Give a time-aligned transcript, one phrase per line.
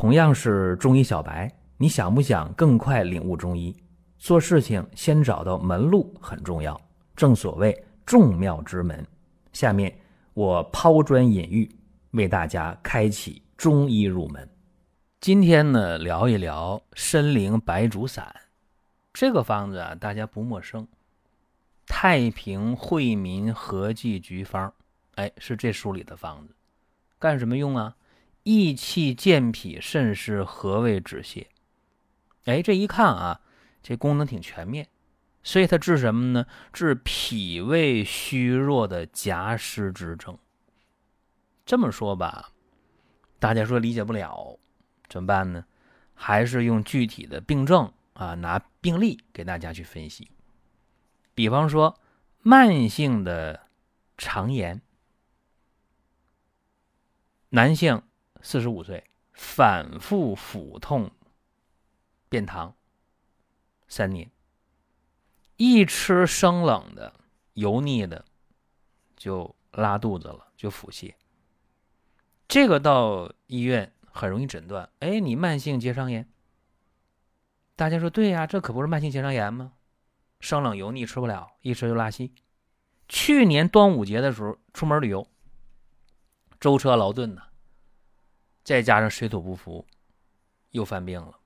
[0.00, 3.76] 同样是中医小白，你想不想更快领悟中医？
[4.16, 6.80] 做事情先找到门路很重要，
[7.14, 9.06] 正所谓众妙之门。
[9.52, 9.94] 下面
[10.32, 11.70] 我抛砖引玉，
[12.12, 14.48] 为大家开启中医入门。
[15.20, 18.34] 今天呢，聊一聊参苓白术散
[19.12, 20.82] 这个方子啊，大家不陌生，
[21.86, 24.66] 《太平惠民和剂局方》
[25.16, 26.54] 哎，是这书里的方子，
[27.18, 27.94] 干什么用啊？
[28.52, 31.46] 益气健脾渗湿和胃止泻，
[32.46, 33.40] 哎，这一看啊，
[33.80, 34.88] 这功能挺全面，
[35.44, 36.44] 所以它治什么呢？
[36.72, 40.36] 治脾胃虚弱的夹湿之症。
[41.64, 42.50] 这么说吧，
[43.38, 44.58] 大家说理解不了，
[45.08, 45.64] 怎么办呢？
[46.14, 50.28] 还是用具体的病症啊，拿病例给大家去分析。
[51.36, 52.00] 比方说，
[52.42, 53.68] 慢性的
[54.18, 54.82] 肠炎，
[57.50, 58.02] 男性。
[58.42, 61.10] 四十五岁，反复腹痛、
[62.28, 62.72] 便溏
[63.88, 64.30] 三年，
[65.56, 67.12] 一吃生冷的、
[67.54, 68.24] 油腻的，
[69.16, 71.14] 就拉肚子了，就腹泻。
[72.48, 76.28] 这个到医院很容易诊断，哎，你慢性结肠炎。
[77.76, 79.72] 大家说对呀，这可不是慢性结肠炎吗？
[80.40, 82.34] 生冷油腻吃不了，一吃就拉稀。
[83.08, 85.26] 去年端午节的时候出门旅游，
[86.58, 87.42] 舟车劳顿呢。
[88.62, 89.86] 再加上水土不服，
[90.70, 91.38] 又犯病了，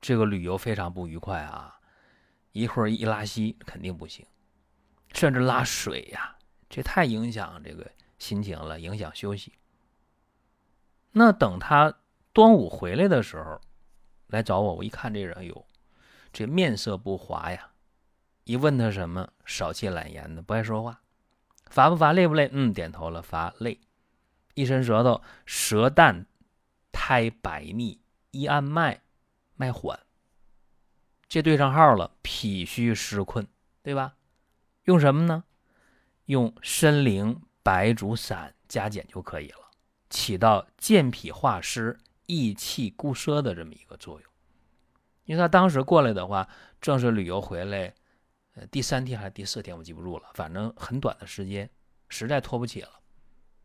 [0.00, 1.78] 这个旅游非常不愉快啊！
[2.52, 4.26] 一会儿一拉稀肯定不行，
[5.12, 6.36] 甚至拉水呀，
[6.68, 9.52] 这太影响这个心情了，影响休息。
[11.12, 11.94] 那等他
[12.32, 13.60] 端午回来的时候，
[14.28, 15.66] 来找我，我一看这人，哟，
[16.32, 17.70] 这面色不华呀。
[18.44, 21.00] 一问他什么，少气懒言的，不爱说话。
[21.66, 22.12] 乏不乏？
[22.12, 22.50] 累不累？
[22.52, 23.80] 嗯，点头了，乏累。
[24.54, 26.26] 一伸舌头，舌淡。
[26.92, 29.00] 苔白腻，一按脉，
[29.56, 29.98] 脉缓。
[31.28, 33.46] 这对上号了，脾虚湿困，
[33.82, 34.14] 对吧？
[34.84, 35.44] 用什么呢？
[36.26, 39.70] 用参苓白术散加减就可以了，
[40.10, 44.30] 起到健脾化湿、益气固摄的这么一个作用。
[45.24, 46.48] 因为他当时过来的话，
[46.80, 47.94] 正是旅游回来，
[48.54, 51.68] 呃，第三天还是第四天，我记不住了，反正很短的时间，
[52.08, 52.90] 实在拖不起了。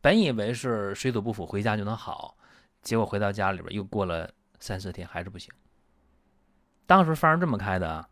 [0.00, 2.36] 本以为是水土不服，回家就能好。
[2.88, 5.52] 结果回到家里边，又过了三四天，还是不行。
[6.86, 8.08] 当时方是这么开的啊：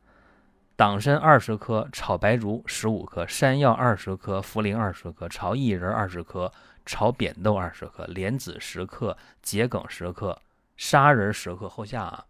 [0.76, 6.52] 党参二十克，炒白术十五克，山药二十克，茯苓二十克，炒薏仁二十克，
[6.84, 10.38] 炒扁豆二十克，莲子十克，桔梗十克，
[10.76, 11.70] 砂仁十克。
[11.70, 12.26] 后下啊，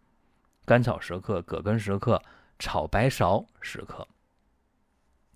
[0.64, 2.22] 甘草十克，葛根十克，
[2.60, 4.06] 炒白芍十克。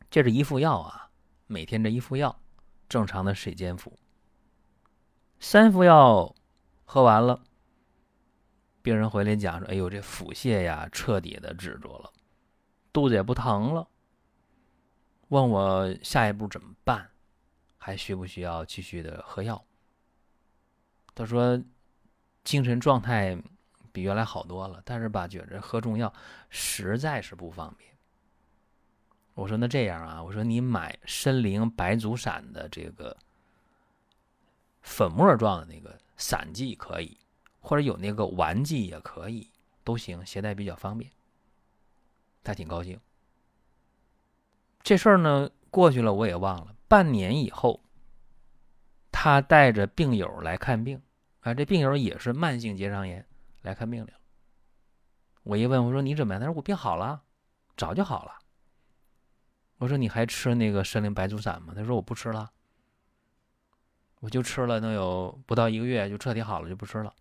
[0.08, 1.10] 这是一副药啊，
[1.48, 2.40] 每天这一副药，
[2.88, 3.98] 正常的水煎服。
[5.40, 6.32] 三副药。
[6.92, 7.40] 喝完了，
[8.82, 12.12] 病人回来讲说：“哎呦，这腹泻呀，彻底的止住了，
[12.92, 13.88] 肚子也不疼了。”
[15.30, 17.08] 问我下一步怎么办，
[17.78, 19.64] 还需不需要继续的喝药？
[21.14, 21.62] 他说
[22.42, 23.40] ：“精神状态
[23.92, 26.12] 比原来好多了，但是吧，觉着喝中药
[26.48, 27.88] 实在是不方便。”
[29.34, 33.16] 我说：“那这样啊，我说你买参苓白术散的这个
[34.82, 37.16] 粉末状的那个。”散剂可以，
[37.60, 39.50] 或者有那个丸剂也可以，
[39.82, 41.10] 都行，携带比较方便。
[42.44, 43.00] 他挺高兴。
[44.82, 46.76] 这事儿呢过去了，我也忘了。
[46.88, 47.82] 半年以后，
[49.10, 51.00] 他带着病友来看病，
[51.40, 53.26] 啊，这病友也是慢性结肠炎
[53.62, 54.20] 来看病来了。
[55.42, 56.40] 我一问，我说你怎么样？
[56.42, 57.22] 他说我病好了，
[57.78, 58.38] 早就好了。
[59.78, 61.72] 我说你还吃那个参苓白术散吗？
[61.74, 62.52] 他说我不吃了。
[64.20, 67.14] 我就吃了能有不到一个月，就彻底好了，就不吃了。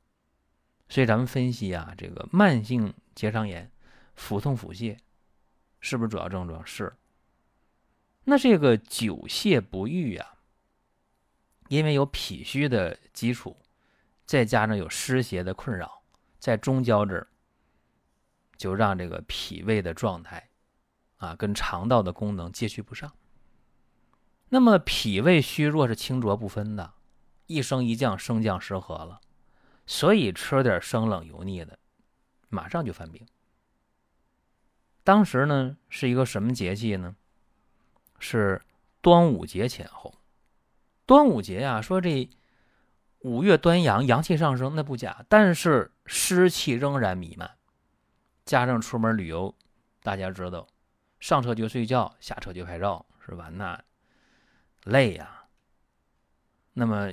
[0.90, 3.72] 所以咱们分析啊，这个慢性结肠炎、
[4.16, 4.98] 腹痛、腹泻，
[5.80, 6.66] 是不是主要症状？
[6.66, 6.94] 是。
[8.26, 10.34] 那这个久泻不愈呀，
[11.68, 13.58] 因为有脾虚的基础，
[14.26, 16.02] 再加上有湿邪的困扰，
[16.38, 17.28] 在中焦这儿，
[18.58, 20.50] 就让这个脾胃的状态
[21.18, 23.12] 啊，跟肠道的功能接续不上。
[24.50, 26.94] 那么脾胃虚弱是清浊不分的，
[27.46, 29.22] 一升一降，升降失和了，
[29.86, 31.78] 所以吃点生冷油腻的，
[32.50, 33.28] 马上就犯病。
[35.04, 37.16] 当时呢是一个什么节气呢？
[38.20, 38.62] 是
[39.02, 40.14] 端午节前后。
[41.06, 42.30] 端午节呀，说这
[43.20, 47.58] 五月端阳，阳气上升，那不假，但是湿气仍然弥漫，
[48.46, 49.54] 加上出门旅游，
[50.02, 50.68] 大家知道，
[51.20, 53.50] 上车就睡觉，下车就拍照，是吧？
[53.50, 53.80] 那。
[54.86, 55.46] 累呀，
[56.74, 57.12] 那么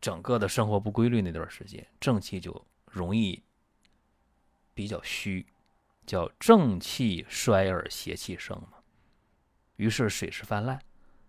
[0.00, 3.42] 整个的生活不规律那段时间，正气就容易
[4.74, 5.46] 比较虚，
[6.06, 8.78] 叫正气衰而邪气盛嘛。
[9.76, 10.80] 于是水湿泛滥，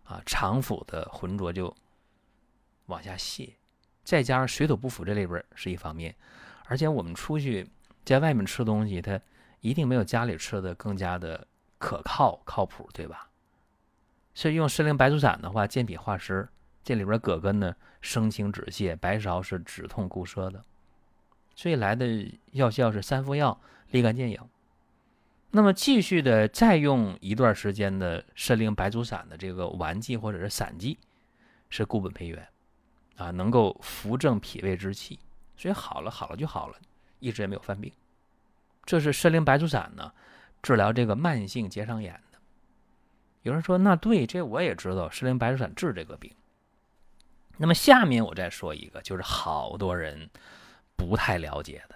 [0.03, 1.75] 啊，肠腑的浑浊就
[2.85, 3.55] 往下泄。
[4.03, 6.15] 再加上水土不服这里边是一方面，
[6.65, 7.69] 而且我们出去
[8.05, 9.19] 在外面吃东西，它
[9.59, 11.47] 一定没有家里吃的更加的
[11.77, 13.26] 可靠靠谱，对吧？
[14.37, 16.47] 所以用参苓白术散的话，健脾化湿。
[16.83, 20.63] 这里边葛根呢，生清止泻；白芍是止痛固摄的。
[21.55, 24.39] 所以来的药效是三副药，立竿见影。
[25.49, 30.99] 那么继续的再用一段时间的参苓白术散的这个丸剂或者是散剂，
[31.71, 32.47] 是固本培元。
[33.15, 35.17] 啊，能够扶正脾胃之气，
[35.55, 36.75] 所以好了好了就好了，
[37.17, 37.91] 一直也没有犯病。
[38.85, 40.13] 这是参苓白术散呢，
[40.61, 42.21] 治疗这个慢性结肠炎。
[43.47, 46.29] 有人说，那对，这我也知道，参苓白术散治这个病。
[47.55, 50.29] 那么下面我再说一个，就是好多人
[50.97, 51.95] 不太了解的。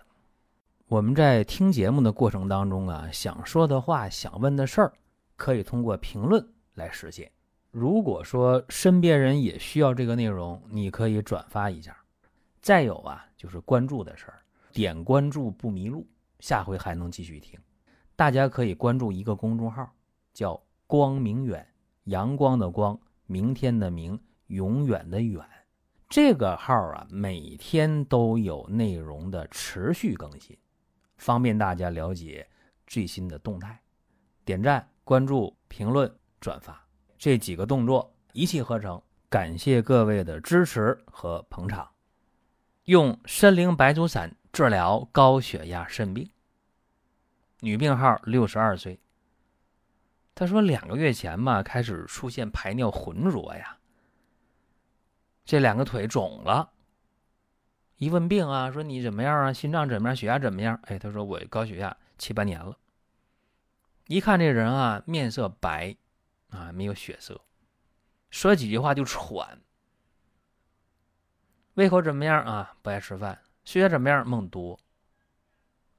[0.87, 4.93] 我们在听节目的过程当中啊，想说的话、想问的事儿，
[5.35, 7.29] 可以通过评论来实现。
[7.69, 11.97] 如果说身边人也需要这个内容，你可以转发一下。
[12.61, 14.39] 再有啊，就是关注的事儿，
[14.71, 16.07] 点关注不迷路，
[16.39, 17.59] 下回还能继续听。
[18.15, 19.91] 大家可以关注一个公众号，
[20.33, 21.65] 叫“光明远”，
[22.11, 25.41] 阳光的光，明天的明，永远的远。
[26.09, 30.57] 这个号啊，每天都有内容的持续更新，
[31.15, 32.45] 方便大家了解
[32.85, 33.81] 最新的动态。
[34.43, 36.85] 点赞、关注、评论、转发。
[37.17, 41.87] 这几个动作一气呵成，感谢各位的支持和捧场。
[42.83, 46.29] 用参苓白术散治疗高血压肾病。
[47.61, 48.99] 女病号六十二岁，
[50.33, 53.77] 他说两个月前嘛开始出现排尿浑浊呀，
[55.45, 56.71] 这两个腿肿了。
[57.97, 59.53] 一问病啊，说你怎么样啊？
[59.53, 60.15] 心脏怎么样？
[60.15, 60.79] 血压怎么样？
[60.83, 62.77] 哎，他说我高血压七八年了。
[64.07, 65.95] 一看这人啊，面色白。
[66.49, 67.39] 啊，没有血色，
[68.29, 69.61] 说几句话就喘，
[71.75, 72.75] 胃口怎么样啊？
[72.81, 74.27] 不爱吃饭，血压怎么样？
[74.27, 74.77] 梦多。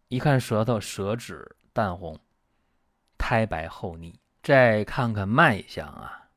[0.08, 2.20] 一看舌头，舌质淡红，
[3.17, 4.20] 苔白厚腻。
[4.43, 6.29] 再看看脉象啊，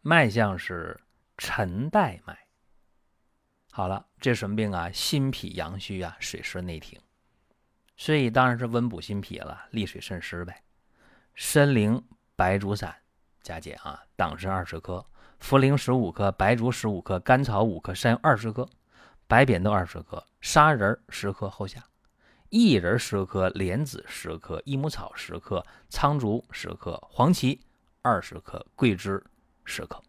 [0.00, 1.00] 脉象是
[1.38, 2.36] 沉带脉。
[3.70, 4.90] 好了，这什么病啊？
[4.90, 7.00] 心脾阳虚啊，水湿内停，
[7.96, 10.62] 所以当然是温补心脾了，利水渗湿呗。
[11.36, 12.02] 参苓
[12.36, 12.94] 白术散。
[13.42, 15.04] 加减啊，党参二十克，
[15.38, 18.66] 茯苓十五克，白术十五克，甘草五克，山药二十克，
[19.26, 21.84] 白扁豆二十克，砂仁十克后下，
[22.54, 27.60] 薏仁十克，莲子十克，益母草十克，苍术十克，黄芪
[28.00, 29.20] 二十克，桂枝
[29.64, 30.00] 十克。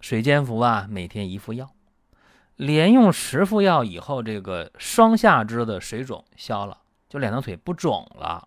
[0.00, 1.68] 水煎服啊，每天一副药，
[2.54, 6.78] 连用十副药以后，这个双下肢的水肿消了，
[7.08, 8.46] 就两条腿不肿了，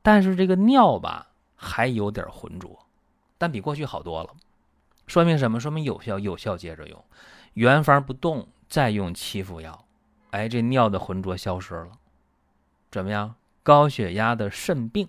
[0.00, 1.26] 但是这个尿吧。
[1.62, 2.86] 还有点浑浊，
[3.36, 4.30] 但比过去好多了，
[5.06, 5.60] 说明什么？
[5.60, 7.04] 说明有效，有效接着用，
[7.52, 9.84] 原方不动，再用七副药，
[10.30, 11.92] 哎，这尿的浑浊消失了，
[12.90, 13.34] 怎么样？
[13.62, 15.08] 高血压的肾病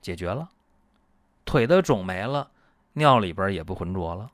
[0.00, 0.50] 解决了，
[1.44, 2.50] 腿的肿没了，
[2.92, 4.30] 尿里边也不浑浊了。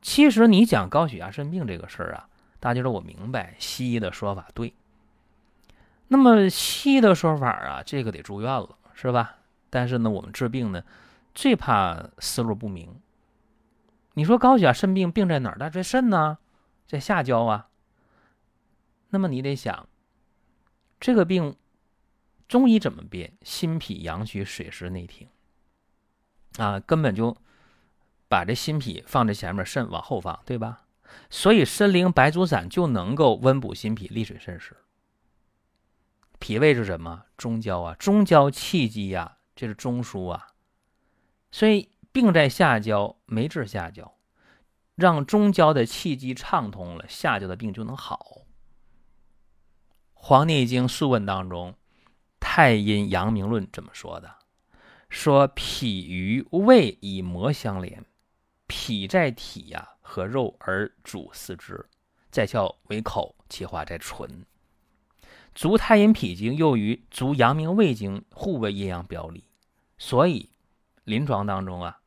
[0.00, 4.74] 其实你讲高血压肾病这个事儿啊，大家说我明白，西医的说法对，
[6.08, 9.36] 那么西医的说法啊，这个得住院了，是吧？
[9.70, 10.82] 但是呢，我们治病呢，
[11.34, 13.00] 最怕思路不明。
[14.14, 15.70] 你说高血压肾病病在哪儿？
[15.70, 16.38] 在肾呢，
[16.86, 17.68] 在下焦啊。
[19.12, 19.86] 那么你得想，
[20.98, 21.54] 这个病
[22.48, 23.36] 中医怎么辨？
[23.42, 25.28] 心脾阳虚，水湿内停
[26.56, 27.36] 啊，根本就
[28.26, 30.86] 把这心脾放在前面，肾往后放，对吧？
[31.28, 34.76] 所以参苓白术散就能够温补心脾，利水渗湿。
[36.38, 37.26] 脾胃是什么？
[37.36, 39.36] 中焦啊，中焦气机呀。
[39.54, 40.48] 这是中枢啊，
[41.50, 44.16] 所以病在下焦，没治下焦，
[44.94, 48.38] 让中焦的气机畅通了，下焦的病就能好。
[50.24, 51.72] 《黄帝内经·素问》当中，
[52.38, 54.32] 《太阴阳明论》这么说的：
[55.08, 58.04] 说脾与胃以膜相连，
[58.68, 61.84] 脾在体呀，和肉而主四肢，
[62.30, 64.46] 在窍为口，其化在唇。
[65.56, 69.42] 足太阴脾经又与足阳明胃经互为阴阳表里，
[69.98, 70.50] 所以
[71.02, 72.00] 临床当中啊，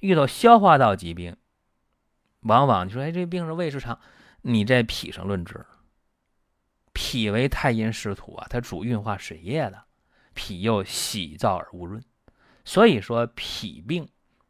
[0.00, 1.36] 遇到消化道疾病，
[2.40, 4.00] 往往你说哎，这病是胃失常，
[4.40, 5.66] 你在脾上论治。
[7.00, 9.84] 脾为太阴湿土啊，它主运化水液的，
[10.34, 12.02] 脾又喜燥而无润，
[12.64, 14.08] 所以说脾病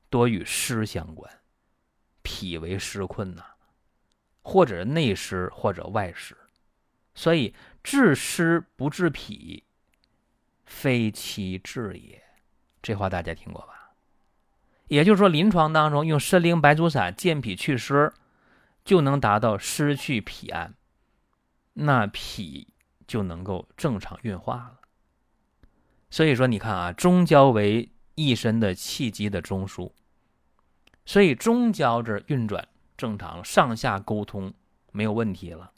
[0.09, 1.31] 多与湿相关，
[2.23, 3.45] 脾为湿困呐，
[4.41, 6.35] 或者内湿或者外湿。
[7.15, 9.65] 所以治湿不治脾，
[10.65, 12.23] 非其治也。
[12.81, 13.93] 这话大家听过吧？
[14.87, 18.11] 也就是说，临床当中用参苓白术散健脾祛湿，
[18.87, 20.75] 就能达到湿去脾安，
[21.81, 22.67] 那脾
[23.07, 24.81] 就能够正常运化了。
[26.11, 29.93] 所以说，你看啊，中焦为一身的气机的中枢，
[31.05, 32.67] 所以中焦这运转
[32.97, 34.53] 正常，上下沟通
[34.91, 35.73] 没有问题了，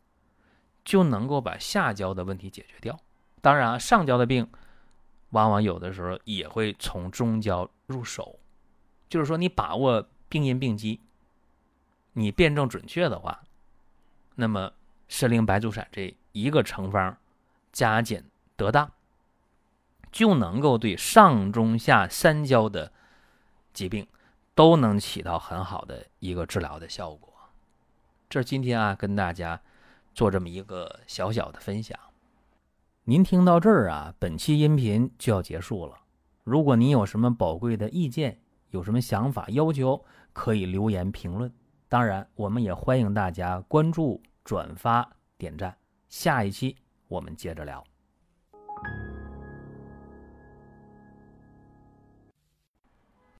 [0.84, 2.98] 就能够把下焦的问题解决掉。
[3.42, 4.48] 当然啊，上焦的病，
[5.30, 8.38] 往往有的时候也会从中焦入手，
[9.08, 11.00] 就是说你把握病因病机，
[12.14, 13.42] 你辨证准确的话，
[14.36, 14.72] 那么
[15.10, 17.14] 参苓白术散这一个成方
[17.70, 18.24] 加减
[18.56, 18.90] 得当。
[20.10, 22.90] 就能够对上中下三焦的
[23.72, 24.06] 疾病
[24.56, 27.32] 都能起到很好的一个治疗的效果。
[28.28, 29.60] 这今天啊，跟大家
[30.12, 31.96] 做这么一个小小的分享。
[33.04, 35.94] 您听到这儿啊，本期音频就要结束了。
[36.42, 38.40] 如果您有什么宝贵的意见，
[38.70, 41.52] 有什么想法要求，可以留言评论。
[41.88, 45.78] 当然，我们也欢迎大家关注、转发、点赞。
[46.08, 46.76] 下一期
[47.06, 47.89] 我们接着聊。